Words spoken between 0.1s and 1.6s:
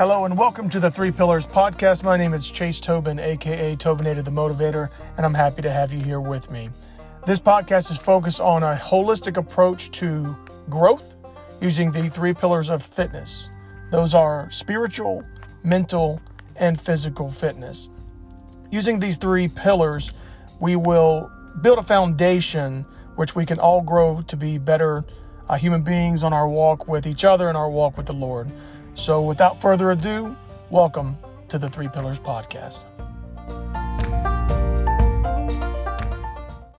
and welcome to the Three Pillars